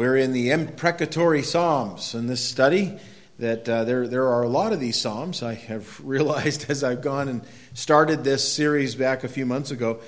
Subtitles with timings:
[0.00, 2.98] We're in the imprecatory Psalms in this study.
[3.38, 5.42] That uh, there, there are a lot of these Psalms.
[5.42, 7.42] I have realized as I've gone and
[7.74, 10.00] started this series back a few months ago.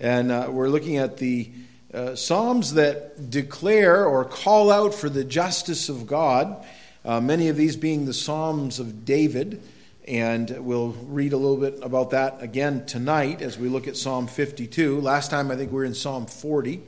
[0.00, 1.52] And uh, we're looking at the
[1.94, 6.66] uh, Psalms that declare or call out for the justice of God.
[7.04, 9.62] Uh, many of these being the Psalms of David.
[10.08, 14.26] And we'll read a little bit about that again tonight as we look at Psalm
[14.26, 15.00] 52.
[15.00, 16.82] Last time I think we were in Psalm 40.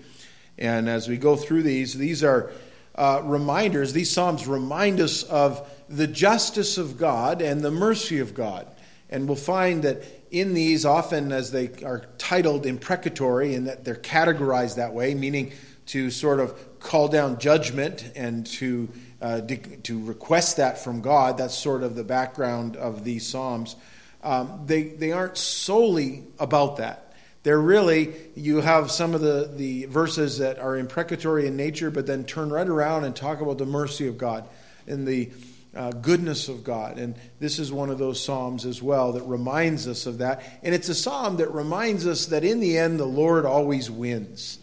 [0.59, 2.51] And as we go through these, these are
[2.95, 8.35] uh, reminders, these Psalms remind us of the justice of God and the mercy of
[8.35, 8.67] God.
[9.09, 13.95] And we'll find that in these, often as they are titled imprecatory, and that they're
[13.95, 15.53] categorized that way, meaning
[15.87, 18.89] to sort of call down judgment and to,
[19.23, 19.41] uh,
[19.85, 23.77] to request that from God, that's sort of the background of these Psalms.
[24.23, 27.08] Um, they, they aren't solely about that.
[27.45, 32.07] They're really, you have some of the, the verses that are imprecatory in nature, but
[32.07, 34.49] then turn right around and talk about the mercy of God
[34.87, 35.31] and the
[35.75, 36.99] uh, goodness of God.
[36.99, 40.43] And this is one of those Psalms as well that reminds us of that.
[40.63, 44.59] And it's a Psalm that reminds us that in the end, the Lord always wins.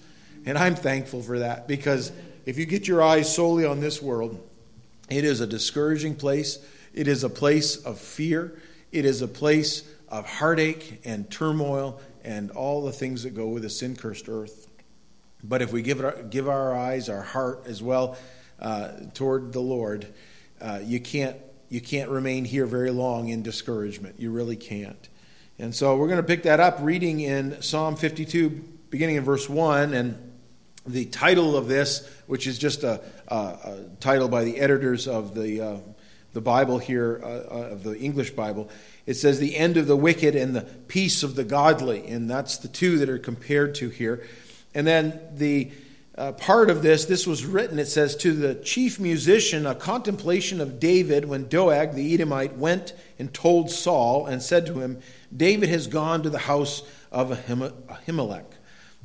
[0.45, 2.12] And I'm thankful for that because
[2.45, 4.39] if you get your eyes solely on this world,
[5.10, 6.60] it is a discouraging place.
[6.94, 8.60] It is a place of fear.
[8.92, 13.64] It is a place of heartache and turmoil and all the things that go with
[13.64, 14.68] a sin cursed earth.
[15.44, 18.17] But if we give, our, give our eyes, our heart as well
[18.59, 20.12] uh, toward the Lord,
[20.59, 21.38] uh, you, can't,
[21.70, 24.16] you can't remain here very long in discouragement.
[24.20, 25.08] You really can't.
[25.59, 28.50] And so we're going to pick that up reading in Psalm 52,
[28.89, 29.94] beginning in verse 1.
[29.94, 30.34] And
[30.88, 35.36] the title of this, which is just a, a, a title by the editors of
[35.36, 35.78] the, uh,
[36.34, 38.70] the Bible here, uh, uh, of the English Bible,
[39.06, 42.08] it says the end of the wicked and the peace of the godly.
[42.08, 44.25] And that's the two that are compared to here.
[44.73, 45.72] And then the
[46.17, 50.61] uh, part of this, this was written, it says, to the chief musician, a contemplation
[50.61, 55.02] of David when Doeg the Edomite went and told Saul and said to him,
[55.36, 58.45] David has gone to the house of Ahimelech.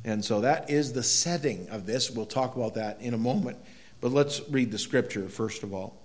[0.03, 2.09] And so that is the setting of this.
[2.09, 3.57] We'll talk about that in a moment.
[3.99, 5.95] But let's read the scripture first of all.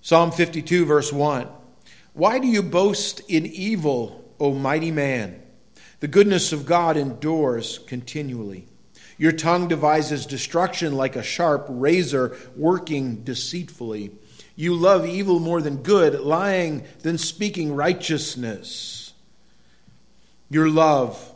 [0.00, 1.48] Psalm 52, verse 1.
[2.14, 5.42] Why do you boast in evil, O mighty man?
[6.00, 8.66] The goodness of God endures continually.
[9.16, 14.10] Your tongue devises destruction like a sharp razor working deceitfully.
[14.56, 19.14] You love evil more than good, lying than speaking righteousness.
[20.50, 21.32] Your love,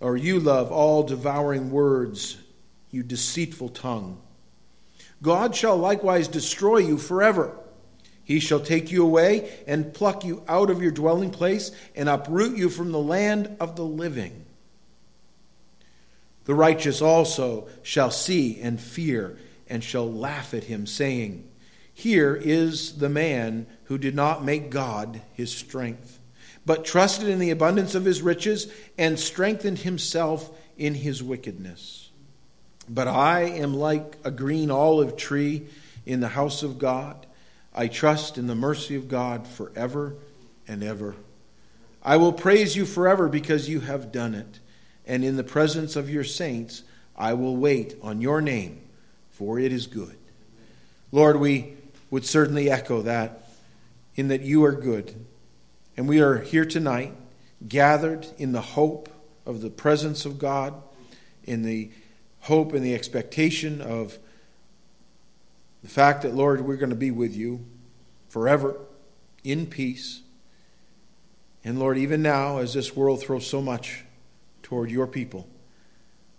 [0.00, 2.38] or you love all devouring words,
[2.90, 4.18] you deceitful tongue.
[5.20, 7.58] God shall likewise destroy you forever.
[8.26, 12.58] He shall take you away and pluck you out of your dwelling place and uproot
[12.58, 14.44] you from the land of the living.
[16.46, 19.38] The righteous also shall see and fear
[19.68, 21.48] and shall laugh at him, saying,
[21.94, 26.18] Here is the man who did not make God his strength,
[26.64, 28.66] but trusted in the abundance of his riches
[28.98, 32.10] and strengthened himself in his wickedness.
[32.88, 35.68] But I am like a green olive tree
[36.04, 37.24] in the house of God.
[37.76, 40.14] I trust in the mercy of God forever
[40.66, 41.14] and ever.
[42.02, 44.60] I will praise you forever because you have done it.
[45.06, 46.82] And in the presence of your saints,
[47.16, 48.80] I will wait on your name,
[49.30, 50.16] for it is good.
[51.12, 51.74] Lord, we
[52.10, 53.48] would certainly echo that
[54.14, 55.14] in that you are good.
[55.96, 57.14] And we are here tonight,
[57.66, 59.08] gathered in the hope
[59.44, 60.74] of the presence of God,
[61.44, 61.90] in the
[62.40, 64.18] hope and the expectation of
[65.86, 67.64] the fact that, Lord, we're going to be with you
[68.28, 68.76] forever
[69.44, 70.20] in peace.
[71.62, 74.02] And Lord, even now, as this world throws so much
[74.64, 75.46] toward your people,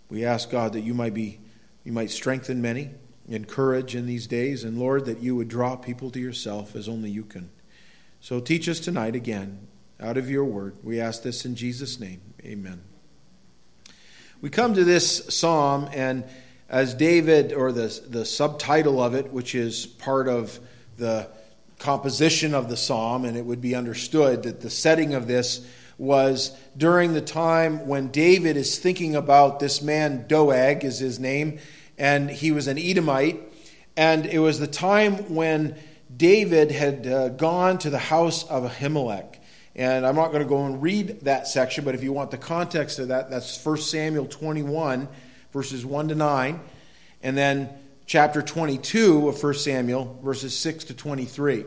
[0.10, 1.40] we ask God that you might be
[1.86, 2.90] you might strengthen many,
[3.30, 7.10] encourage in these days, and Lord, that you would draw people to yourself as only
[7.10, 7.50] you can.
[8.20, 9.66] So teach us tonight again
[9.98, 10.76] out of your word.
[10.84, 12.20] We ask this in Jesus' name.
[12.44, 12.82] Amen.
[14.42, 16.26] We come to this psalm, and
[16.70, 20.60] as David, or the, the subtitle of it, which is part of
[20.98, 21.28] the
[21.80, 25.66] composition of the psalm, and it would be understood that the setting of this
[25.98, 31.60] was during the time when David is thinking about this man, Doeg is his name,
[31.98, 33.42] and he was an Edomite.
[33.96, 35.76] And it was the time when
[36.16, 39.38] David had uh, gone to the house of Ahimelech.
[39.76, 42.38] And I'm not going to go and read that section, but if you want the
[42.38, 45.08] context of that, that's 1 Samuel 21,
[45.52, 46.60] verses 1 to 9.
[47.24, 47.70] And then
[48.06, 51.66] chapter 22 of 1 Samuel, verses 6 to 23.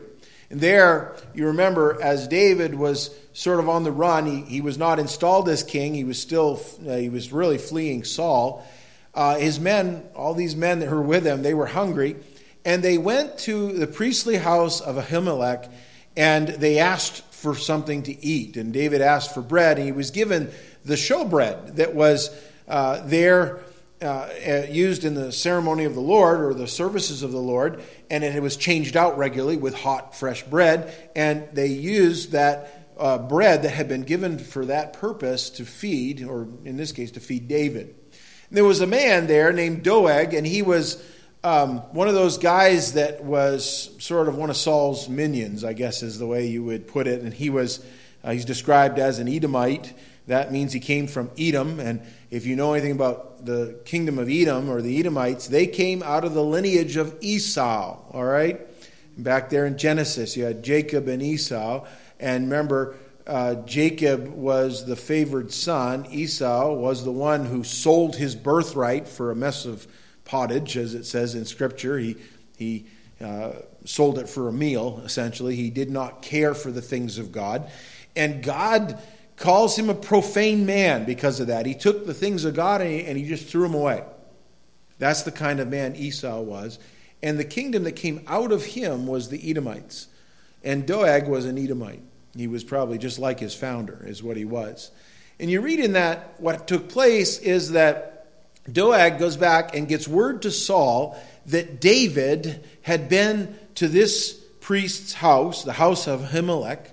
[0.49, 4.77] And there, you remember, as David was sort of on the run, he, he was
[4.77, 5.93] not installed as king.
[5.93, 8.65] He was still, uh, he was really fleeing Saul.
[9.13, 12.15] uh, his men, all these men that were with him, they were hungry,
[12.63, 15.69] and they went to the priestly house of Ahimelech,
[16.15, 18.55] and they asked for something to eat.
[18.57, 20.51] And David asked for bread, and he was given
[20.85, 22.29] the showbread that was
[22.67, 23.61] uh, there.
[24.01, 27.83] Uh, uh, used in the ceremony of the Lord or the services of the Lord,
[28.09, 30.91] and it was changed out regularly with hot, fresh bread.
[31.15, 36.23] And they used that uh, bread that had been given for that purpose to feed,
[36.23, 37.93] or in this case, to feed David.
[38.49, 41.03] There was a man there named Doeg, and he was
[41.43, 46.01] um, one of those guys that was sort of one of Saul's minions, I guess
[46.01, 47.21] is the way you would put it.
[47.21, 47.85] And he was,
[48.23, 49.93] uh, he's described as an Edomite.
[50.31, 51.81] That means he came from Edom.
[51.81, 56.01] And if you know anything about the kingdom of Edom or the Edomites, they came
[56.01, 58.61] out of the lineage of Esau, all right?
[59.17, 61.85] Back there in Genesis, you had Jacob and Esau.
[62.17, 62.95] And remember,
[63.27, 66.05] uh, Jacob was the favored son.
[66.09, 69.85] Esau was the one who sold his birthright for a mess of
[70.23, 71.99] pottage, as it says in Scripture.
[71.99, 72.15] He,
[72.57, 72.85] he
[73.19, 73.51] uh,
[73.83, 75.57] sold it for a meal, essentially.
[75.57, 77.69] He did not care for the things of God.
[78.15, 78.97] And God
[79.41, 81.65] calls him a profane man because of that.
[81.65, 84.03] He took the things of God and he, and he just threw them away.
[84.99, 86.79] That's the kind of man Esau was.
[87.23, 90.07] And the kingdom that came out of him was the Edomites.
[90.63, 92.01] And Doeg was an Edomite.
[92.35, 94.91] He was probably just like his founder, is what he was.
[95.39, 98.27] And you read in that what took place is that
[98.71, 105.13] Doeg goes back and gets word to Saul that David had been to this priest's
[105.13, 106.87] house, the house of Ahimelech,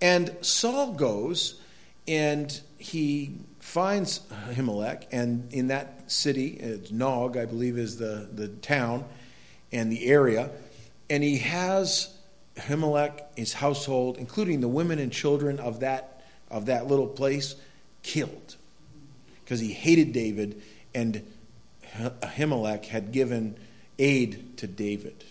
[0.00, 1.59] and Saul goes
[2.08, 8.28] and he finds Ahimelech, and in that city, uh, it's Nob, I believe, is the,
[8.32, 9.04] the town
[9.72, 10.50] and the area,
[11.08, 12.12] and he has
[12.56, 17.54] Ahimelech, his household, including the women and children of that, of that little place,
[18.02, 18.56] killed.
[19.44, 20.62] Because he hated David,
[20.94, 21.22] and
[21.96, 23.56] Ahimelech had given
[23.98, 25.24] aid to David.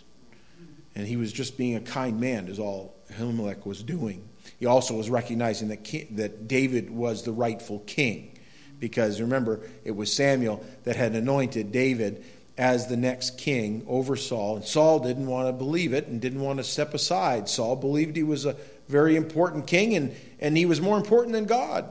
[0.96, 4.29] And he was just being a kind man, is all Ahimelech was doing.
[4.60, 8.38] He also was recognizing that, king, that David was the rightful king.
[8.80, 12.24] Because remember, it was Samuel that had anointed David
[12.58, 14.58] as the next king over Saul.
[14.58, 17.48] And Saul didn't want to believe it and didn't want to step aside.
[17.48, 18.56] Saul believed he was a
[18.90, 21.90] very important king and, and he was more important than God.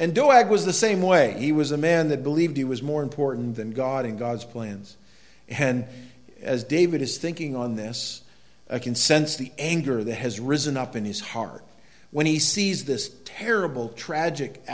[0.00, 1.36] And Doeg was the same way.
[1.38, 4.96] He was a man that believed he was more important than God and God's plans.
[5.48, 5.86] And
[6.42, 8.22] as David is thinking on this,
[8.68, 11.64] I can sense the anger that has risen up in his heart
[12.14, 14.64] when he sees this terrible, tragic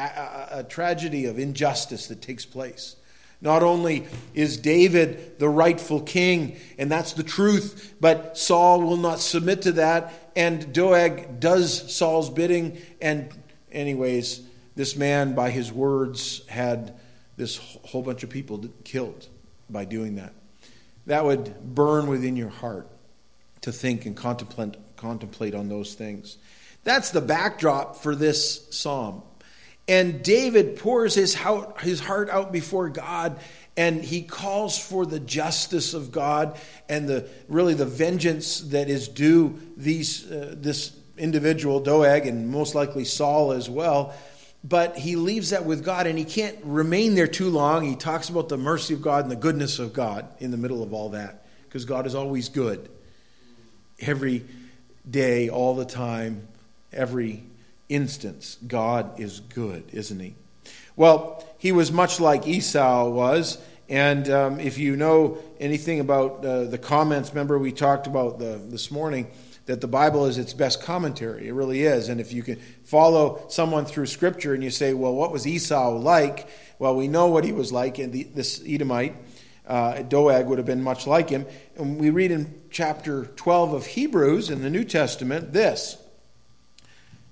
[0.68, 2.96] tragedy of injustice that takes place.
[3.40, 9.20] Not only is David the rightful king, and that's the truth, but Saul will not
[9.20, 12.76] submit to that, and Doeg does Saul's bidding.
[13.00, 13.30] And,
[13.72, 14.42] anyways,
[14.76, 16.94] this man, by his words, had
[17.38, 19.28] this whole bunch of people killed
[19.70, 20.34] by doing that.
[21.06, 22.86] That would burn within your heart
[23.62, 26.36] to think and contemplate, contemplate on those things.
[26.84, 29.22] That's the backdrop for this psalm.
[29.86, 31.76] And David pours his heart,
[32.30, 33.40] out before God
[33.76, 39.08] and he calls for the justice of God and the really the vengeance that is
[39.08, 44.14] due these uh, this individual Doeg and most likely Saul as well.
[44.62, 47.84] But he leaves that with God and he can't remain there too long.
[47.84, 50.82] He talks about the mercy of God and the goodness of God in the middle
[50.82, 52.90] of all that because God is always good.
[53.98, 54.44] Every
[55.08, 56.46] day, all the time,
[56.92, 57.44] every
[57.88, 58.56] instance.
[58.66, 60.34] God is good, isn't he?
[60.96, 63.58] Well, he was much like Esau was.
[63.88, 68.60] And um, if you know anything about uh, the comments, remember we talked about the,
[68.64, 69.30] this morning
[69.66, 71.48] that the Bible is its best commentary.
[71.48, 72.08] It really is.
[72.08, 75.90] And if you can follow someone through Scripture and you say, well, what was Esau
[75.90, 76.48] like?
[76.78, 77.98] Well, we know what he was like.
[77.98, 79.14] And the, this Edomite,
[79.66, 81.46] uh, Doeg, would have been much like him.
[81.76, 85.99] And we read in chapter 12 of Hebrews in the New Testament this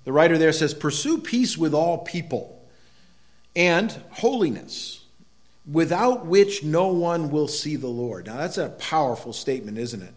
[0.03, 2.59] the writer there says, Pursue peace with all people
[3.55, 5.03] and holiness,
[5.69, 8.27] without which no one will see the Lord.
[8.27, 10.13] Now, that's a powerful statement, isn't it?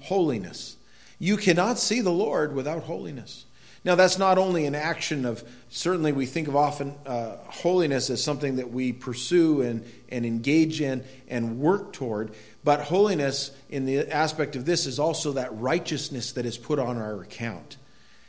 [0.00, 0.76] Holiness.
[1.18, 3.46] You cannot see the Lord without holiness.
[3.84, 8.22] Now, that's not only an action of, certainly we think of often uh, holiness as
[8.22, 14.08] something that we pursue and, and engage in and work toward, but holiness in the
[14.12, 17.76] aspect of this is also that righteousness that is put on our account.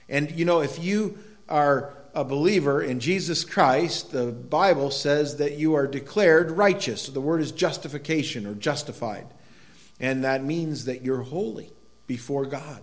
[0.10, 1.18] And you know, if you
[1.50, 7.08] are a believer in Jesus Christ, the Bible says that you are declared righteous.
[7.08, 9.26] The word is justification or justified.
[10.00, 11.72] And that means that you're holy
[12.08, 12.82] before God.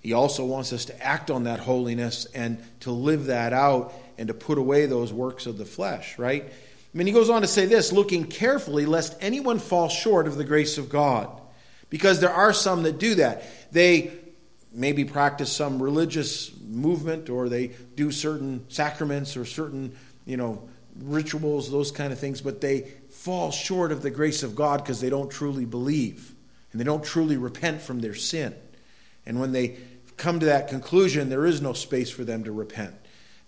[0.00, 4.26] He also wants us to act on that holiness and to live that out and
[4.28, 6.44] to put away those works of the flesh, right?
[6.44, 10.36] I mean, he goes on to say this looking carefully lest anyone fall short of
[10.36, 11.28] the grace of God.
[11.88, 13.44] Because there are some that do that.
[13.72, 14.10] They
[14.74, 20.68] maybe practice some religious movement or they do certain sacraments or certain, you know,
[21.00, 25.00] rituals, those kind of things, but they fall short of the grace of God because
[25.00, 26.34] they don't truly believe
[26.72, 28.54] and they don't truly repent from their sin.
[29.26, 29.76] And when they
[30.16, 32.94] come to that conclusion, there is no space for them to repent.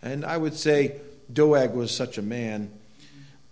[0.03, 1.01] And I would say
[1.33, 2.71] Doeg was such a man.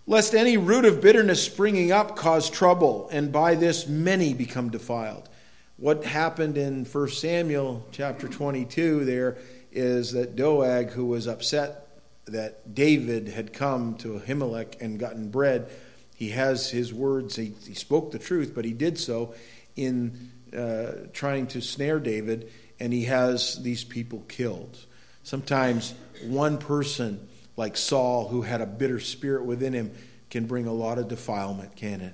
[0.05, 5.29] Lest any root of bitterness springing up cause trouble, and by this many become defiled.
[5.83, 9.37] What happened in 1 Samuel chapter 22 there
[9.69, 15.69] is that Doeg, who was upset that David had come to Ahimelech and gotten bread,
[16.15, 19.35] he has his words, he, he spoke the truth, but he did so
[19.75, 22.49] in uh, trying to snare David,
[22.79, 24.77] and he has these people killed.
[25.23, 29.91] Sometimes one person, like Saul, who had a bitter spirit within him,
[30.29, 32.13] can bring a lot of defilement, can it?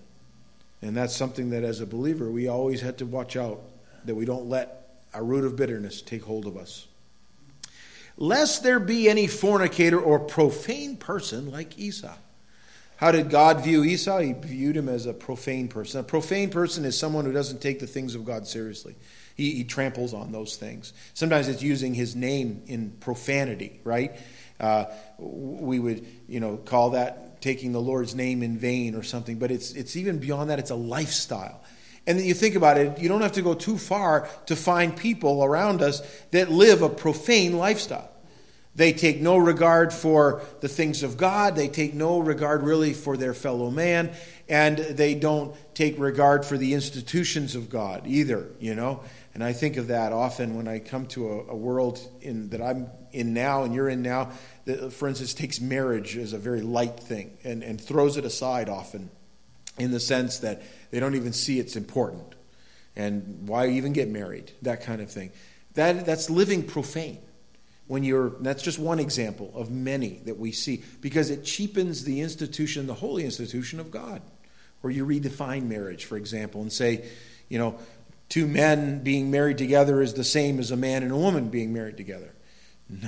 [0.82, 3.62] And that's something that as a believer we always had to watch out
[4.06, 6.88] that we don't let a root of bitterness take hold of us.
[8.18, 12.16] Lest there be any fornicator or profane person like Esau.
[12.98, 14.20] How did God view Esau?
[14.20, 16.02] He viewed him as a profane person.
[16.02, 18.96] A profane person is someone who doesn't take the things of God seriously.
[19.36, 20.92] He, he tramples on those things.
[21.14, 24.20] Sometimes it's using his name in profanity, right?
[24.60, 24.86] Uh,
[25.18, 29.38] we would, you know, call that taking the Lord's name in vain or something.
[29.38, 30.60] But it's it's even beyond that.
[30.60, 31.62] It's a lifestyle.
[32.08, 34.96] And then you think about it, you don't have to go too far to find
[34.96, 38.10] people around us that live a profane lifestyle.
[38.76, 41.56] They take no regard for the things of God.
[41.56, 44.12] They take no regard really for their fellow man.
[44.48, 49.02] And they don't take regard for the institutions of God either, you know.
[49.34, 52.62] And I think of that often when I come to a, a world in, that
[52.62, 54.32] I'm in now and you're in now
[54.66, 58.70] that, for instance, takes marriage as a very light thing and, and throws it aside
[58.70, 59.10] often
[59.78, 62.36] in the sense that they don't even see it's important.
[62.96, 64.52] And why even get married?
[64.64, 65.32] That kind of thing.
[65.76, 67.20] That, that's living profane
[67.90, 72.22] when you're that's just one example of many that we see because it cheapens the
[72.22, 74.22] institution the holy institution of god
[74.84, 77.04] or you redefine marriage for example and say
[77.50, 77.80] you know
[78.30, 81.74] two men being married together is the same as a man and a woman being
[81.74, 82.34] married together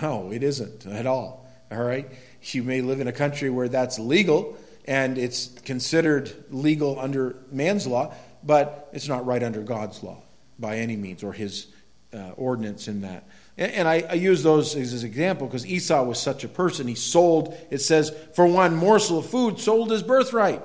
[0.01, 2.09] no it isn't at all all right
[2.51, 7.87] you may live in a country where that's legal and it's considered legal under man's
[7.87, 8.13] law
[8.43, 10.21] but it's not right under god's law
[10.59, 11.67] by any means or his
[12.13, 16.19] uh, ordinance in that and I, I use those as an example because Esau was
[16.19, 16.87] such a person.
[16.87, 20.63] He sold, it says, for one morsel of food, sold his birthright.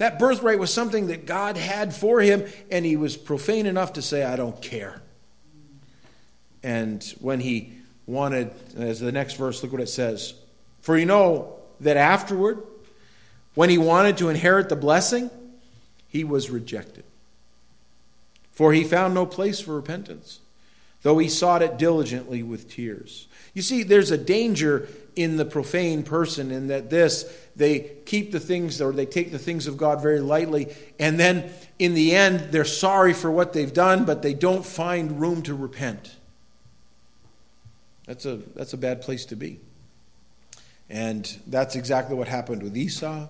[0.00, 4.02] That birthright was something that God had for him, and he was profane enough to
[4.02, 5.02] say, I don't care.
[6.62, 7.74] And when he
[8.06, 10.32] wanted, as the next verse, look what it says
[10.80, 12.62] For you know that afterward,
[13.54, 15.28] when he wanted to inherit the blessing,
[16.08, 17.04] he was rejected.
[18.52, 20.40] For he found no place for repentance
[21.02, 23.26] though he sought it diligently with tears.
[23.54, 27.24] You see, there's a danger in the profane person in that this,
[27.60, 31.52] they keep the things or they take the things of God very lightly, and then
[31.78, 35.54] in the end, they're sorry for what they've done, but they don't find room to
[35.54, 36.16] repent.
[38.06, 39.60] That's a, that's a bad place to be.
[40.88, 43.28] And that's exactly what happened with Esau.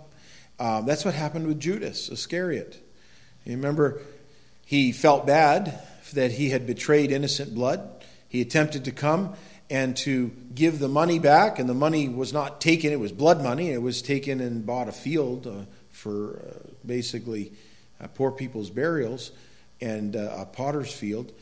[0.59, 2.81] Um, that's what happened with Judas Iscariot.
[3.45, 4.01] You remember,
[4.65, 5.83] he felt bad
[6.13, 7.89] that he had betrayed innocent blood.
[8.29, 9.35] He attempted to come
[9.71, 13.41] and to give the money back, and the money was not taken, it was blood
[13.41, 13.71] money.
[13.71, 17.53] It was taken and bought a field uh, for uh, basically
[18.01, 19.31] uh, poor people's burials
[19.81, 21.33] and uh, a potter's field.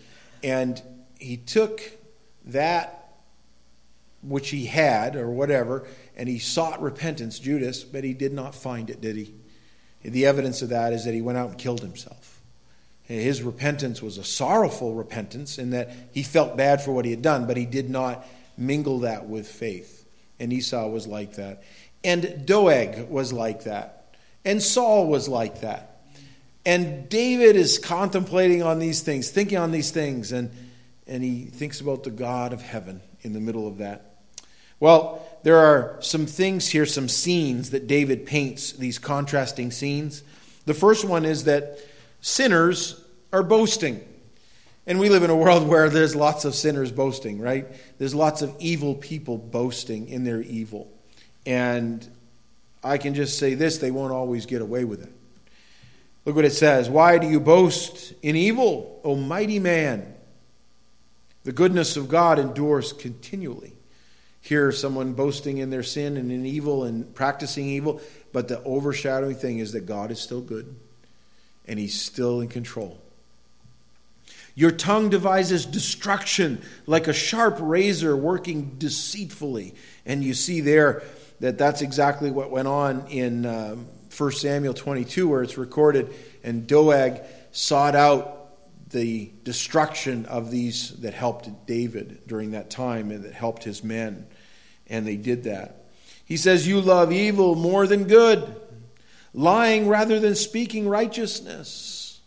[0.44, 0.80] And
[1.18, 1.80] he took
[2.44, 2.94] that
[4.23, 8.90] which he had, or whatever, and he sought repentance, Judas, but he did not find
[8.90, 9.32] it, did he?
[10.02, 12.38] The evidence of that is that he went out and killed himself.
[13.08, 17.22] His repentance was a sorrowful repentance in that he felt bad for what he had
[17.22, 18.26] done, but he did not
[18.58, 20.06] mingle that with faith.
[20.38, 21.62] And Esau was like that.
[22.04, 24.14] And Doeg was like that.
[24.44, 26.02] And Saul was like that.
[26.66, 30.50] And David is contemplating on these things, thinking on these things, and,
[31.06, 34.16] and he thinks about the God of heaven in the middle of that.
[34.80, 40.22] Well, there are some things here, some scenes that David paints, these contrasting scenes.
[40.66, 41.78] The first one is that
[42.20, 44.04] sinners are boasting.
[44.87, 47.66] And we live in a world where there's lots of sinners boasting, right?
[47.98, 50.90] There's lots of evil people boasting in their evil.
[51.44, 52.06] And
[52.82, 55.12] I can just say this they won't always get away with it.
[56.25, 60.14] Look what it says Why do you boast in evil, O mighty man?
[61.44, 63.75] The goodness of God endures continually.
[64.40, 68.00] Here, someone boasting in their sin and in evil and practicing evil.
[68.32, 70.75] but the overshadowing thing is that God is still good
[71.68, 73.00] and He's still in control.
[74.58, 79.76] Your tongue devises destruction like a sharp razor working deceitfully.
[80.04, 81.04] And you see there
[81.38, 86.66] that that's exactly what went on in um, 1 Samuel 22, where it's recorded, and
[86.66, 87.20] Doeg
[87.52, 88.34] sought out
[88.90, 94.26] the destruction of these that helped David during that time and that helped his men.
[94.88, 95.84] And they did that.
[96.25, 98.56] He says, You love evil more than good,
[99.35, 102.20] lying rather than speaking righteousness.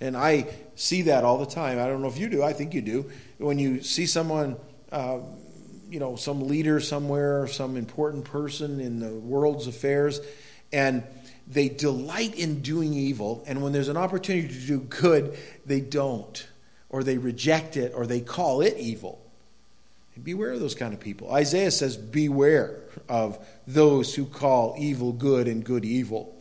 [0.00, 1.78] And I see that all the time.
[1.78, 2.42] I don't know if you do.
[2.42, 3.10] I think you do.
[3.38, 4.56] When you see someone,
[4.92, 5.18] uh,
[5.90, 10.20] you know, some leader somewhere, some important person in the world's affairs,
[10.72, 11.02] and
[11.48, 16.46] they delight in doing evil, and when there's an opportunity to do good, they don't,
[16.90, 19.24] or they reject it, or they call it evil.
[20.22, 21.32] Beware of those kind of people.
[21.32, 26.34] Isaiah says, Beware of those who call evil good and good evil.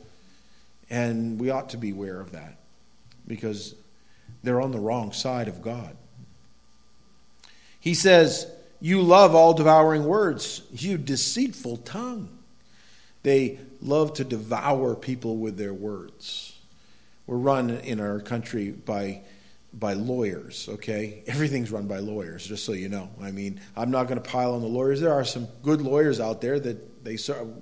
[0.90, 2.58] And we ought to beware of that
[3.28, 3.76] because
[4.44, 5.96] they're on the wrong side of God.
[7.80, 12.30] He says, You love all devouring words, you deceitful tongue.
[13.24, 16.58] They love to devour people with their words.
[17.26, 19.22] We're run in our country by
[19.74, 21.22] by lawyers, okay?
[21.28, 23.10] Everything's run by lawyers, just so you know.
[23.22, 25.00] I mean, I'm not going to pile on the lawyers.
[25.02, 27.18] There are some good lawyers out there that they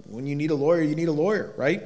[0.08, 1.84] when you need a lawyer, you need a lawyer, right?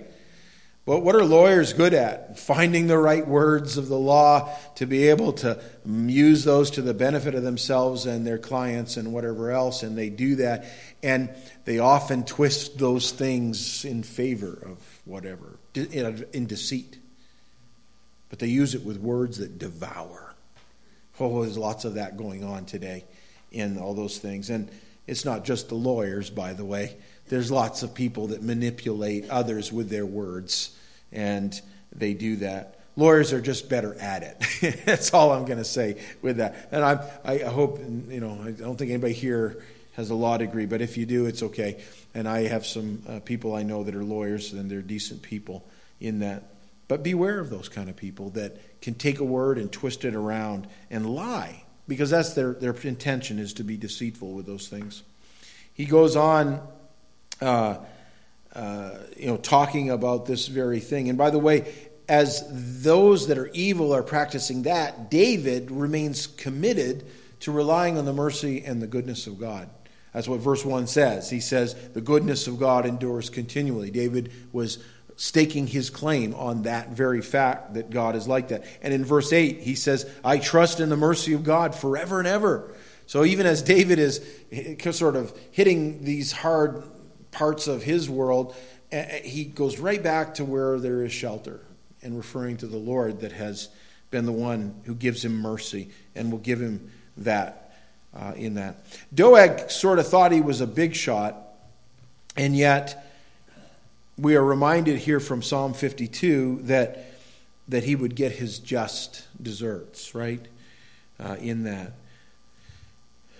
[0.89, 2.39] But what are lawyers good at?
[2.39, 6.95] Finding the right words of the law to be able to use those to the
[6.95, 10.65] benefit of themselves and their clients and whatever else, and they do that.
[11.03, 11.29] And
[11.65, 16.97] they often twist those things in favor of whatever, in deceit.
[18.31, 20.33] But they use it with words that devour.
[21.19, 23.05] Oh, there's lots of that going on today
[23.51, 24.49] in all those things.
[24.49, 24.71] And
[25.05, 26.97] it's not just the lawyers, by the way.
[27.27, 30.77] There's lots of people that manipulate others with their words
[31.11, 31.59] and
[31.91, 32.79] they do that.
[32.95, 34.81] Lawyers are just better at it.
[34.85, 36.69] That's all I'm going to say with that.
[36.71, 40.65] And I, I hope, you know, I don't think anybody here has a law degree,
[40.65, 41.81] but if you do, it's okay.
[42.13, 45.65] And I have some uh, people I know that are lawyers, and they're decent people
[46.01, 46.43] in that.
[46.87, 50.15] But beware of those kind of people that can take a word and twist it
[50.15, 55.03] around and lie, because that's their, their intention is to be deceitful with those things.
[55.73, 56.61] He goes on.
[57.41, 57.77] Uh,
[58.53, 61.09] uh, you know, talking about this very thing.
[61.09, 61.73] And by the way,
[62.07, 67.05] as those that are evil are practicing that, David remains committed
[67.41, 69.69] to relying on the mercy and the goodness of God.
[70.13, 71.29] That's what verse 1 says.
[71.29, 73.91] He says, The goodness of God endures continually.
[73.91, 74.79] David was
[75.15, 78.63] staking his claim on that very fact that God is like that.
[78.81, 82.27] And in verse 8, he says, I trust in the mercy of God forever and
[82.27, 82.73] ever.
[83.05, 84.25] So even as David is
[84.91, 86.83] sort of hitting these hard
[87.31, 88.55] parts of his world,
[89.23, 91.61] he goes right back to where there is shelter
[92.01, 93.69] and referring to the Lord that has
[94.11, 97.75] been the one who gives him mercy and will give him that
[98.15, 98.83] uh, in that.
[99.13, 101.35] Doeg sort of thought he was a big shot,
[102.35, 103.05] and yet
[104.17, 107.13] we are reminded here from Psalm 52 that,
[107.67, 110.45] that he would get his just deserts, right?
[111.19, 111.93] Uh, in that.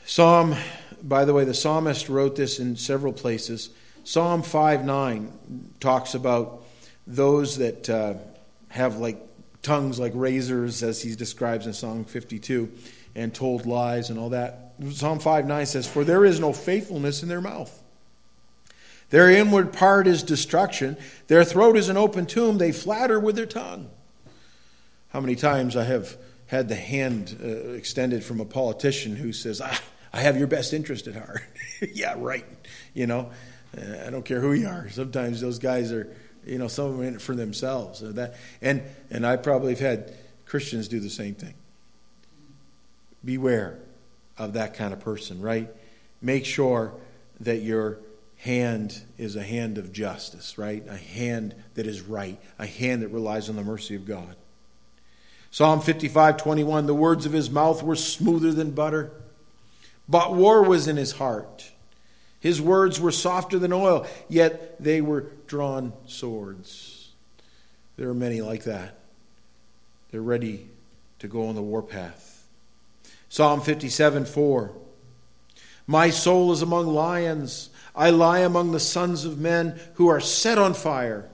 [0.06, 0.56] Psalm,
[1.04, 3.69] by the way, the psalmist wrote this in several places.
[4.10, 5.32] Psalm 5 9
[5.80, 6.63] talks about
[7.06, 8.15] those that uh,
[8.69, 9.22] have like
[9.62, 12.72] tongues like razors, as he describes in Psalm 52,
[13.13, 14.74] and told lies and all that.
[14.89, 17.84] Psalm 5 9 says, For there is no faithfulness in their mouth.
[19.12, 20.98] Their inward part is destruction.
[21.28, 22.58] Their throat is an open tomb.
[22.58, 23.91] They flatter with their tongue.
[25.10, 26.17] How many times I have
[26.48, 29.80] had the hand uh, extended from a politician who says, ah,
[30.12, 31.43] I have your best interest at heart.
[31.93, 32.45] yeah, right.
[32.95, 33.30] You know,
[33.77, 34.89] uh, I don't care who you are.
[34.89, 38.01] Sometimes those guys are, you know, some of them in it for themselves.
[38.01, 40.13] And that, and and I probably have had
[40.45, 41.53] Christians do the same thing.
[43.23, 43.77] Beware
[44.38, 45.69] of that kind of person, right?
[46.21, 46.93] Make sure
[47.41, 47.99] that your
[48.38, 50.84] hand is a hand of justice, right?
[50.88, 54.36] A hand that is right, a hand that relies on the mercy of God.
[55.51, 59.12] Psalm 55 21, the words of his mouth were smoother than butter,
[60.08, 61.71] but war was in his heart.
[62.39, 67.10] His words were softer than oil, yet they were drawn swords.
[67.97, 68.95] There are many like that.
[70.12, 70.67] They're ready
[71.19, 72.47] to go on the warpath.
[73.28, 74.71] Psalm 57 4.
[75.86, 77.69] My soul is among lions.
[77.95, 81.28] I lie among the sons of men who are set on fire,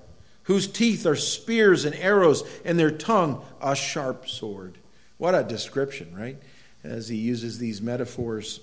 [0.43, 4.77] whose teeth are spears and arrows, and their tongue a sharp sword.
[5.17, 6.37] What a description, right?
[6.83, 8.59] As he uses these metaphors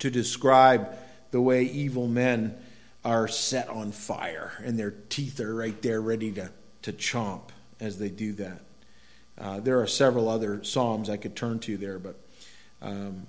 [0.00, 0.94] to describe
[1.34, 2.56] the way evil men
[3.04, 6.48] are set on fire, and their teeth are right there ready to,
[6.82, 7.48] to chomp
[7.80, 8.60] as they do that.
[9.36, 12.14] Uh, there are several other Psalms I could turn to there, but
[12.80, 13.26] um,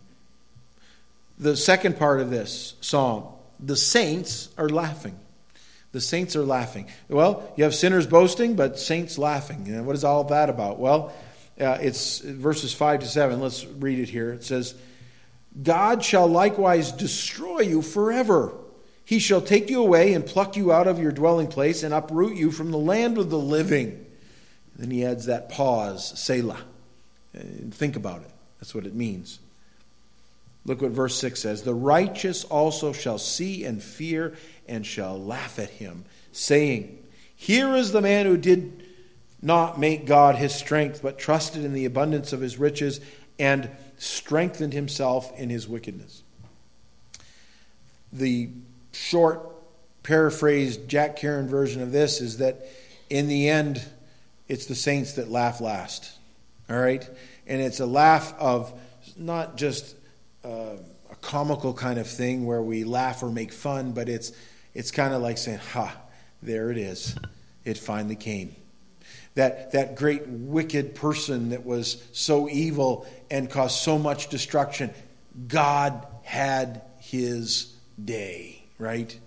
[1.39, 3.25] the second part of this psalm,
[3.59, 5.17] the saints are laughing.
[5.91, 6.85] The saints are laughing.
[7.09, 9.67] Well, you have sinners boasting, but saints laughing.
[9.69, 10.77] And what is all that about?
[10.77, 11.11] Well,
[11.59, 13.39] uh, it's verses 5 to 7.
[13.39, 14.31] Let's read it here.
[14.31, 14.75] It says,
[15.61, 18.53] God shall likewise destroy you forever.
[19.05, 22.35] He shall take you away and pluck you out of your dwelling place and uproot
[22.35, 24.05] you from the land of the living.
[24.75, 26.59] Then he adds that pause, Selah.
[27.37, 27.41] Uh,
[27.71, 28.31] think about it.
[28.59, 29.39] That's what it means.
[30.65, 34.35] Look what verse 6 says The righteous also shall see and fear
[34.67, 37.03] and shall laugh at him, saying,
[37.35, 38.83] Here is the man who did
[39.41, 42.99] not make God his strength, but trusted in the abundance of his riches
[43.37, 46.23] and strengthened himself in his wickedness.
[48.11, 48.49] The
[48.91, 49.51] short,
[50.03, 52.67] paraphrased Jack Karen version of this is that
[53.09, 53.83] in the end,
[54.47, 56.17] it's the saints that laugh last.
[56.69, 57.07] All right?
[57.47, 58.73] And it's a laugh of
[59.17, 59.95] not just
[60.43, 60.77] uh,
[61.11, 64.31] a comical kind of thing where we laugh or make fun, but it's,
[64.73, 65.95] it's kind of like saying, Ha,
[66.41, 67.15] there it is.
[67.63, 68.55] It finally came.
[69.35, 74.93] That, that great wicked person that was so evil and caused so much destruction,
[75.47, 79.17] God had his day, right?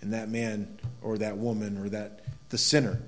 [0.00, 3.00] And that man or that woman or that the sinner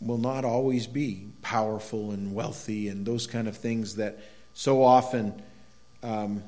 [0.00, 4.18] will not always be powerful and wealthy and those kind of things that
[4.52, 5.42] so often
[6.02, 6.42] um,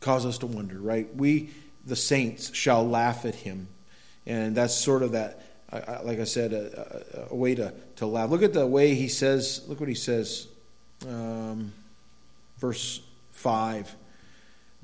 [0.00, 1.14] cause us to wonder, right?
[1.14, 1.50] We,
[1.86, 3.68] the saints, shall laugh at him.
[4.26, 5.44] And that's sort of that,
[6.04, 8.30] like I said, a, a, a way to, to laugh.
[8.30, 10.48] Look at the way he says, look what he says,
[11.08, 11.72] um,
[12.58, 13.00] verse
[13.32, 13.96] 5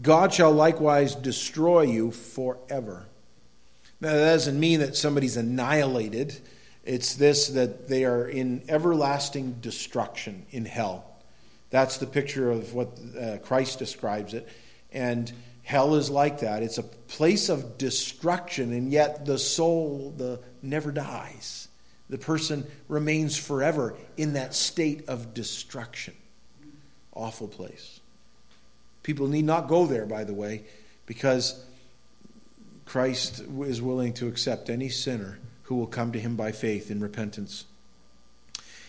[0.01, 3.07] God shall likewise destroy you forever.
[4.01, 6.39] Now, that doesn't mean that somebody's annihilated.
[6.85, 11.05] It's this that they are in everlasting destruction in hell.
[11.71, 14.49] That's the picture of what uh, Christ describes it.
[14.93, 15.31] And
[15.65, 16.63] hell is like that.
[16.63, 21.69] It's a place of destruction, and yet the soul the, never dies.
[22.11, 26.15] The person remains forever in that state of destruction.
[27.13, 28.01] Awful place.
[29.03, 30.65] People need not go there, by the way,
[31.07, 31.65] because
[32.87, 37.01] Christ is willing to accept any sinner who will come to him by faith in
[37.01, 37.67] repentance.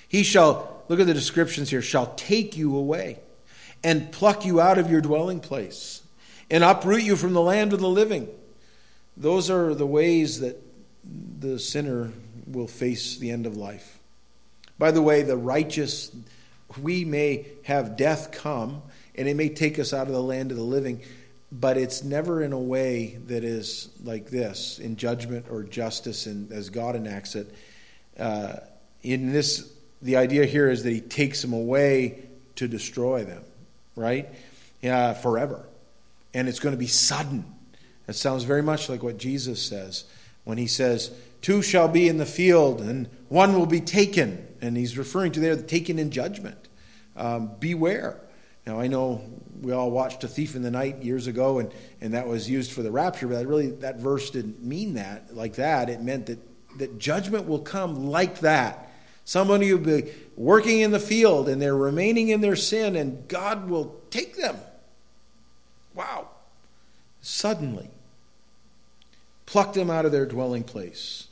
[0.08, 3.20] He shall, look at the descriptions here, shall take you away
[3.84, 6.02] and pluck you out of your dwelling place
[6.50, 8.28] and uproot you from the land of the living.
[9.16, 10.62] Those are the ways that
[11.39, 12.12] the sinner
[12.48, 14.00] will face the end of life.
[14.78, 16.12] By the way, the righteous,
[16.82, 18.82] we may have death come
[19.15, 21.02] and it may take us out of the land of the living,
[21.52, 26.52] but it's never in a way that is like this in judgment or justice and
[26.52, 27.54] as God enacts it.
[28.17, 28.58] Uh,
[29.02, 32.24] in this, the idea here is that He takes them away
[32.56, 33.43] to destroy them
[34.00, 34.30] right?
[34.82, 35.65] Yeah, forever.
[36.34, 37.45] And it's going to be sudden.
[38.08, 40.06] It sounds very much like what Jesus says
[40.50, 44.46] when he says, Two shall be in the field, and one will be taken.
[44.62, 46.68] And he's referring to there the taken in judgment.
[47.16, 48.20] Um, beware.
[48.66, 49.22] Now, I know
[49.62, 52.72] we all watched A Thief in the Night years ago, and, and that was used
[52.72, 55.90] for the rapture, but really, that verse didn't mean that like that.
[55.90, 56.40] It meant that,
[56.80, 58.90] that judgment will come like that
[59.30, 63.70] Somebody will be working in the field and they're remaining in their sin, and God
[63.70, 64.58] will take them.
[65.94, 66.30] Wow.
[67.22, 67.92] Suddenly,
[69.50, 71.28] pluck them out of their dwelling place,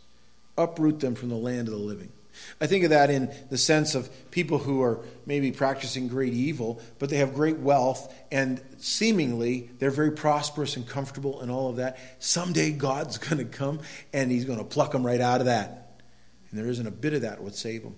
[0.58, 2.12] uproot them from the land of the living.
[2.60, 6.82] I think of that in the sense of people who are maybe practicing great evil,
[6.98, 11.76] but they have great wealth, and seemingly they're very prosperous and comfortable and all of
[11.76, 12.00] that.
[12.18, 13.82] Someday God's going to come
[14.14, 16.02] and He's going to pluck them right out of that.
[16.50, 17.96] And there isn't a bit of that would save them.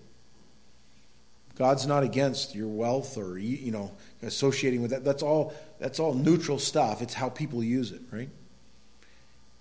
[1.55, 5.03] God's not against your wealth or you know associating with that.
[5.03, 7.01] That's all that's all neutral stuff.
[7.01, 8.29] It's how people use it, right?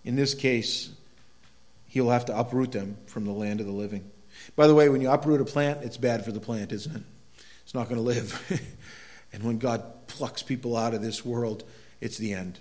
[0.08, 0.88] In this case,
[1.88, 4.10] he'll have to uproot them from the land of the living.
[4.56, 7.02] By the way, when you uproot a plant, it's bad for the plant, isn't it?
[7.62, 8.42] It's not going to live.
[9.34, 11.62] and when God plucks people out of this world,
[12.00, 12.58] it's the end.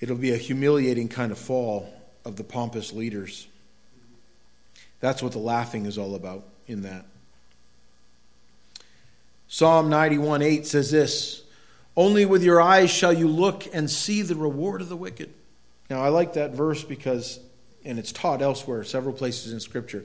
[0.00, 1.88] It'll be a humiliating kind of fall
[2.24, 3.46] of the pompous leaders.
[4.98, 7.06] That's what the laughing is all about in that.
[9.46, 11.45] Psalm 91 8 says this
[11.96, 15.32] Only with your eyes shall you look and see the reward of the wicked.
[15.88, 17.40] Now, I like that verse because,
[17.84, 20.04] and it's taught elsewhere, several places in Scripture.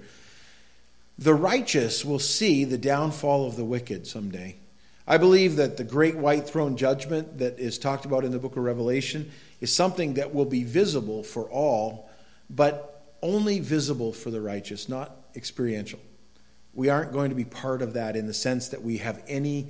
[1.18, 4.56] The righteous will see the downfall of the wicked someday.
[5.06, 8.56] I believe that the great white throne judgment that is talked about in the book
[8.56, 12.10] of Revelation is something that will be visible for all,
[12.50, 16.00] but only visible for the righteous, not experiential.
[16.74, 19.68] We aren't going to be part of that in the sense that we have any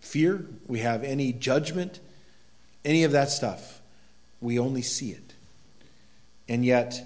[0.00, 2.00] fear, we have any judgment,
[2.84, 3.80] any of that stuff.
[4.40, 5.34] We only see it.
[6.48, 7.02] And yet,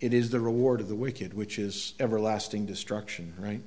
[0.00, 3.62] it is the reward of the wicked, which is everlasting destruction, right?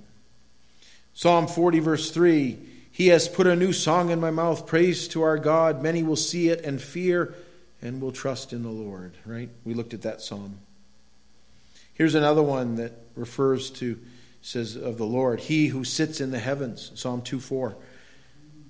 [1.14, 2.58] Psalm 40, verse 3
[2.92, 5.82] He has put a new song in my mouth, praise to our God.
[5.82, 7.34] Many will see it and fear
[7.82, 9.50] and will trust in the Lord, right?
[9.66, 10.60] We looked at that psalm.
[11.94, 14.00] Here's another one that refers to,
[14.44, 17.76] says of the Lord, He who sits in the heavens, Psalm 2 4,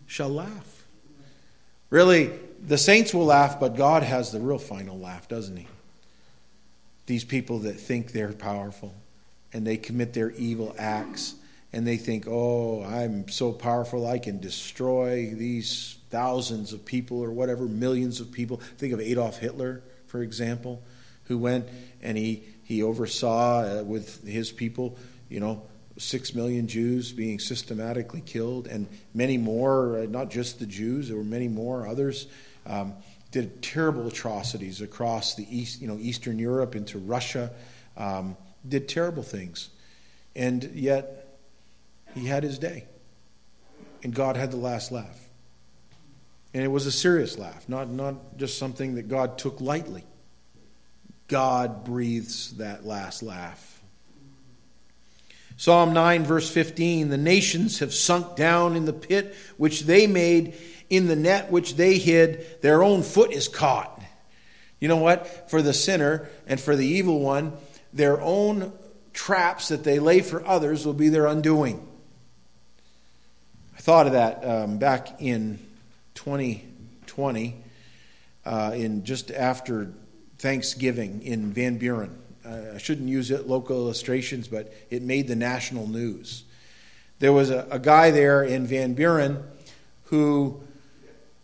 [0.08, 0.86] shall laugh.
[1.90, 2.32] Really,
[2.66, 5.68] the saints will laugh, but God has the real final laugh, doesn't He?
[7.06, 8.94] These people that think they're powerful
[9.54, 11.36] and they commit their evil acts
[11.72, 17.32] and they think, oh, I'm so powerful, I can destroy these thousands of people or
[17.32, 18.58] whatever, millions of people.
[18.78, 20.82] Think of Adolf Hitler, for example,
[21.26, 21.68] who went
[22.02, 24.98] and he, he oversaw uh, with his people,
[25.30, 25.62] you know,
[25.98, 31.18] six million Jews being systematically killed, and many more, uh, not just the Jews, there
[31.18, 32.28] were many more others.
[32.66, 32.94] Um,
[33.32, 37.52] did terrible atrocities across the east, you know, Eastern Europe into Russia.
[37.98, 39.70] Um, did terrible things,
[40.36, 41.28] and yet
[42.14, 42.86] he had his day,
[44.04, 45.28] and God had the last laugh.
[46.54, 50.04] And it was a serious laugh, not, not just something that God took lightly.
[51.28, 53.77] God breathes that last laugh.
[55.58, 60.56] Psalm 9, verse 15 The nations have sunk down in the pit which they made,
[60.90, 64.00] in the net which they hid, their own foot is caught.
[64.80, 65.50] You know what?
[65.50, 67.54] For the sinner and for the evil one,
[67.92, 68.72] their own
[69.14, 71.86] traps that they lay for others will be their undoing.
[73.76, 75.58] I thought of that um, back in
[76.14, 77.56] 2020,
[78.46, 79.92] uh, in just after
[80.38, 82.16] Thanksgiving in Van Buren.
[82.76, 86.44] I shouldn't use it, local illustrations, but it made the national news.
[87.20, 89.44] There was a, a guy there in Van Buren
[90.06, 90.62] who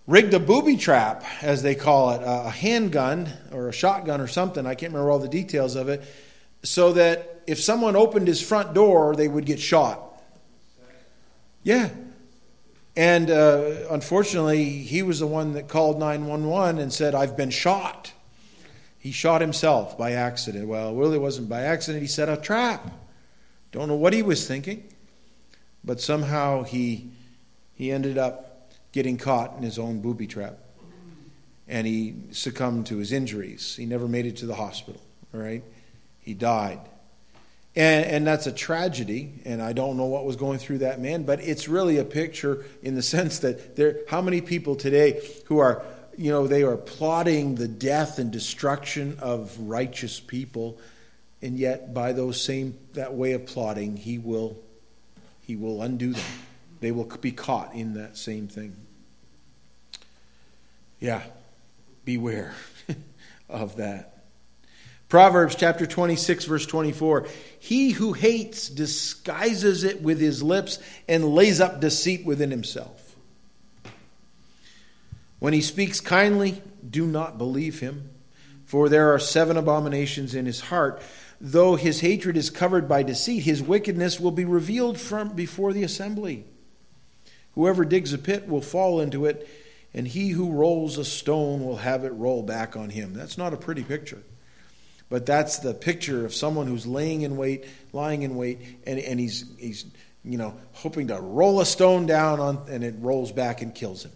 [0.08, 4.66] rigged a booby trap, as they call it, a handgun or a shotgun or something.
[4.66, 6.04] I can't remember all the details of it,
[6.64, 10.00] so that if someone opened his front door, they would get shot.
[11.64, 11.90] Yeah.
[12.96, 18.14] And uh, unfortunately, he was the one that called 911 and said, I've been shot.
[19.04, 20.66] He shot himself by accident.
[20.66, 22.02] Well, it really wasn't by accident.
[22.02, 22.90] He set a trap.
[23.74, 24.88] Don't know what he was thinking,
[25.84, 27.12] but somehow he,
[27.76, 30.58] he ended up getting caught in his own booby trap.
[31.68, 33.76] And he succumbed to his injuries.
[33.76, 35.02] He never made it to the hospital,
[35.34, 35.66] all right?
[36.22, 36.80] He died.
[37.76, 41.24] And, and that's a tragedy, and I don't know what was going through that man,
[41.24, 45.58] but it's really a picture in the sense that there, how many people today who
[45.58, 45.84] are
[46.18, 50.80] you know, they are plotting the death and destruction of righteous people,
[51.42, 54.58] and yet by those same that way of plotting, he will
[55.42, 56.24] he will undo them.
[56.80, 58.76] They will be caught in that same thing.
[61.00, 61.22] Yeah,
[62.06, 62.54] beware
[63.50, 64.14] of that.
[65.10, 67.28] Proverbs chapter 26, verse 24.
[67.60, 73.03] He who hates disguises it with his lips and lays up deceit within himself.
[75.44, 78.12] When he speaks kindly, do not believe him,
[78.64, 81.02] for there are seven abominations in his heart.
[81.42, 85.84] Though his hatred is covered by deceit, his wickedness will be revealed from before the
[85.84, 86.46] assembly.
[87.56, 89.46] Whoever digs a pit will fall into it,
[89.94, 93.14] and he who rolls a stone will have it roll back on him.
[93.14, 94.24] That's not a pretty picture.
[95.10, 99.20] But that's the picture of someone who's laying in wait, lying in wait, and, and
[99.20, 99.88] he's, he's
[100.24, 104.06] you know, hoping to roll a stone down on, and it rolls back and kills
[104.06, 104.14] him.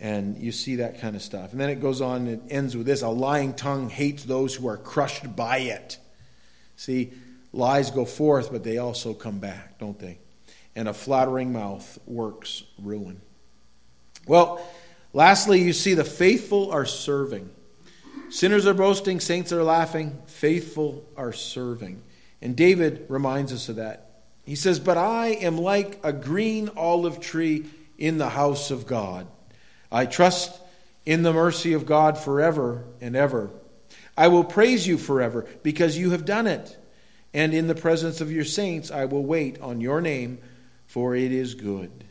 [0.00, 1.52] And you see that kind of stuff.
[1.52, 4.66] And then it goes on, it ends with this a lying tongue hates those who
[4.68, 5.98] are crushed by it.
[6.76, 7.12] See,
[7.52, 10.18] lies go forth, but they also come back, don't they?
[10.74, 13.20] And a flattering mouth works ruin.
[14.26, 14.66] Well,
[15.12, 17.50] lastly, you see the faithful are serving.
[18.30, 22.02] Sinners are boasting, saints are laughing, faithful are serving.
[22.42, 24.22] And David reminds us of that.
[24.44, 29.26] He says, But I am like a green olive tree in the house of God.
[29.94, 30.60] I trust
[31.06, 33.50] in the mercy of God forever and ever.
[34.16, 36.76] I will praise you forever because you have done it.
[37.32, 40.38] And in the presence of your saints, I will wait on your name,
[40.86, 42.04] for it is good.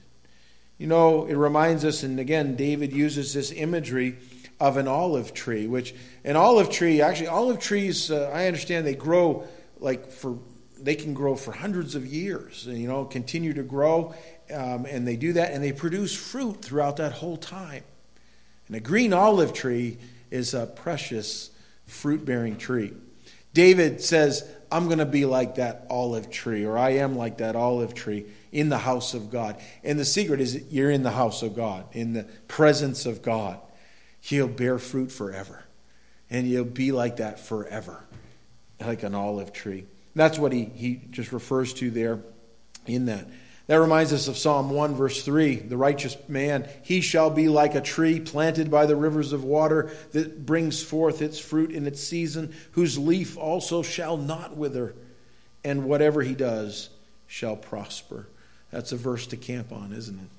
[0.78, 4.18] You know, it reminds us, and again, David uses this imagery
[4.62, 5.94] of an olive tree, which
[6.24, 9.46] an olive tree, actually, olive trees, uh, I understand they grow
[9.80, 10.38] like for
[10.84, 14.14] they can grow for hundreds of years, you know, continue to grow,
[14.54, 17.84] um, and they do that, and they produce fruit throughout that whole time.
[18.68, 19.98] And a green olive tree
[20.30, 21.52] is a precious
[21.86, 22.94] fruit bearing tree.
[23.54, 27.56] David says, I'm going to be like that olive tree, or I am like that
[27.56, 29.58] olive tree in the house of God.
[29.84, 33.60] And the secret is you're in the house of God, in the presence of God.
[34.20, 35.64] He'll bear fruit forever.
[36.30, 38.04] And you'll be like that forever,
[38.80, 39.86] like an olive tree.
[40.16, 42.20] That's what he, he just refers to there
[42.86, 43.28] in that.
[43.68, 45.56] That reminds us of Psalm 1, verse 3.
[45.56, 49.90] The righteous man, he shall be like a tree planted by the rivers of water
[50.12, 54.94] that brings forth its fruit in its season, whose leaf also shall not wither,
[55.64, 56.90] and whatever he does
[57.26, 58.28] shall prosper.
[58.70, 60.30] That's a verse to camp on, isn't it?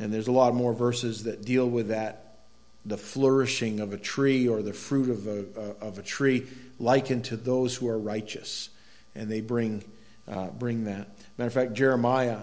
[0.00, 2.27] And there's a lot more verses that deal with that
[2.88, 6.46] the flourishing of a tree or the fruit of a, of a tree
[6.78, 8.70] likened to those who are righteous.
[9.14, 9.84] And they bring,
[10.26, 11.08] uh, bring that.
[11.36, 12.40] Matter of fact, Jeremiah,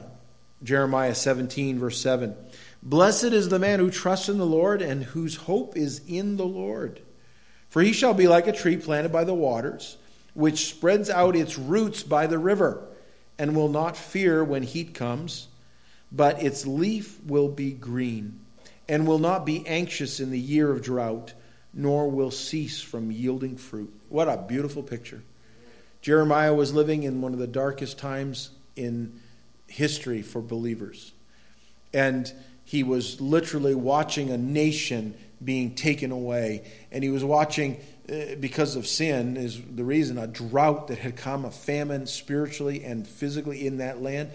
[0.64, 2.36] Jeremiah 17, verse 7.
[2.84, 6.46] Blessed is the man who trusts in the Lord and whose hope is in the
[6.46, 7.02] Lord.
[7.70, 9.98] For he shall be like a tree planted by the waters,
[10.34, 12.88] which spreads out its roots by the river,
[13.38, 15.48] and will not fear when heat comes,
[16.12, 18.40] but its leaf will be green,
[18.88, 21.34] and will not be anxious in the year of drought,
[21.74, 23.94] nor will cease from yielding fruit.
[24.10, 25.22] What a beautiful picture.
[26.02, 29.20] Jeremiah was living in one of the darkest times in
[29.68, 31.14] history for believers.
[31.94, 32.32] And
[32.64, 36.70] he was literally watching a nation being taken away.
[36.92, 41.16] And he was watching, uh, because of sin, is the reason, a drought that had
[41.16, 44.30] come, a famine spiritually and physically in that land.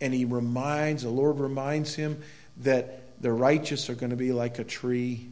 [0.00, 2.22] And he reminds, the Lord reminds him
[2.58, 5.26] that the righteous are going to be like a tree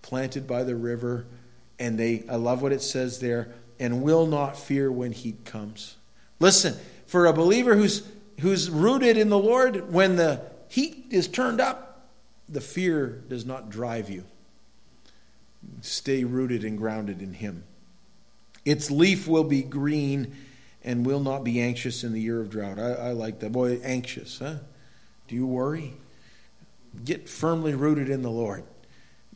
[0.00, 1.26] planted by the river.
[1.78, 5.96] And they, I love what it says there, and will not fear when heat comes.
[6.40, 6.74] Listen,
[7.06, 8.08] for a believer who's,
[8.40, 12.08] who's rooted in the Lord, when the heat is turned up,
[12.48, 14.24] the fear does not drive you.
[15.82, 17.64] Stay rooted and grounded in Him.
[18.64, 20.34] Its leaf will be green
[20.82, 22.78] and will not be anxious in the year of drought.
[22.78, 23.52] I, I like that.
[23.52, 24.54] Boy, anxious, huh?
[25.28, 25.92] Do you worry?
[27.04, 28.64] Get firmly rooted in the Lord.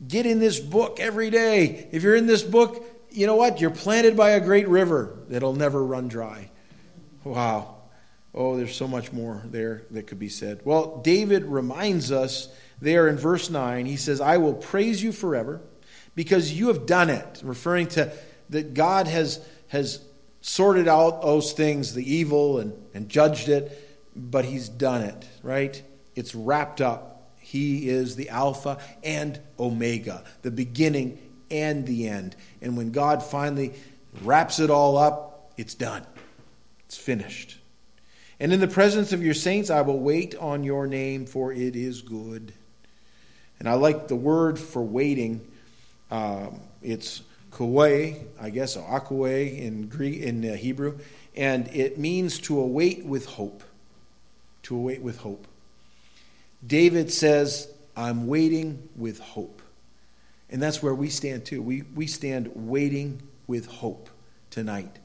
[0.07, 1.87] Get in this book every day.
[1.91, 3.61] If you're in this book, you know what?
[3.61, 6.49] You're planted by a great river that'll never run dry.
[7.23, 7.75] Wow.
[8.33, 10.61] Oh, there's so much more there that could be said.
[10.63, 12.47] Well, David reminds us
[12.81, 15.61] there in verse 9, he says, I will praise you forever
[16.15, 18.11] because you have done it, referring to
[18.49, 20.03] that God has, has
[20.41, 25.81] sorted out those things, the evil, and, and judged it, but he's done it, right?
[26.15, 27.10] It's wrapped up.
[27.51, 31.19] He is the Alpha and Omega, the beginning
[31.51, 32.33] and the end.
[32.61, 33.73] And when God finally
[34.21, 36.05] wraps it all up, it's done.
[36.85, 37.57] It's finished.
[38.39, 41.75] And in the presence of your saints, I will wait on your name, for it
[41.75, 42.53] is good.
[43.59, 45.45] And I like the word for waiting.
[46.09, 50.99] Um, it's kawei, I guess, or in Greek, in uh, Hebrew,
[51.35, 53.61] and it means to await with hope.
[54.63, 55.47] To await with hope.
[56.65, 59.61] David says, "I'm waiting with hope,"
[60.49, 61.61] and that's where we stand too.
[61.61, 64.09] We we stand waiting with hope
[64.49, 64.99] tonight.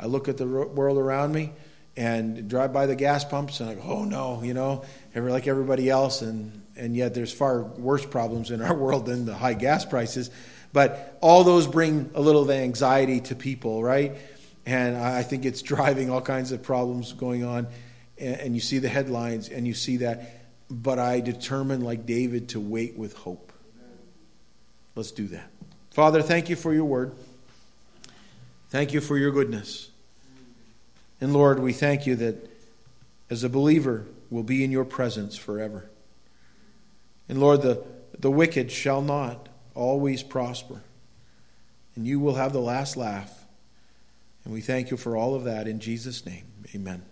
[0.00, 1.52] I look at the world around me
[1.98, 4.84] and drive by the gas pumps and I go, oh no, you know,
[5.16, 6.22] like everybody else.
[6.22, 10.30] And, and yet there's far worse problems in our world than the high gas prices.
[10.72, 14.16] But all those bring a little of anxiety to people, right?
[14.64, 17.66] And I think it's driving all kinds of problems going on.
[18.16, 20.37] And you see the headlines and you see that.
[20.70, 23.52] But I determined, like David, to wait with hope.
[24.94, 25.50] Let's do that.
[25.90, 27.12] Father, thank you for your word.
[28.70, 29.90] Thank you for your goodness.
[31.20, 32.50] And Lord, we thank you that
[33.30, 35.88] as a believer, we'll be in your presence forever.
[37.28, 37.84] And Lord, the,
[38.18, 40.82] the wicked shall not always prosper.
[41.94, 43.44] And you will have the last laugh.
[44.44, 46.44] And we thank you for all of that in Jesus' name.
[46.74, 47.02] Amen.